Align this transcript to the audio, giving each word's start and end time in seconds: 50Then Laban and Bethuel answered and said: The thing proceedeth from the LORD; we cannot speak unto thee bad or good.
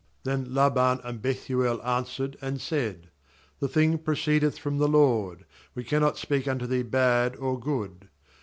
50Then 0.25 0.45
Laban 0.55 0.99
and 1.03 1.21
Bethuel 1.21 1.79
answered 1.85 2.35
and 2.41 2.59
said: 2.59 3.11
The 3.59 3.67
thing 3.67 3.99
proceedeth 3.99 4.57
from 4.57 4.79
the 4.79 4.87
LORD; 4.87 5.45
we 5.75 5.83
cannot 5.83 6.17
speak 6.17 6.47
unto 6.47 6.65
thee 6.65 6.81
bad 6.81 7.35
or 7.35 7.59
good. 7.59 8.09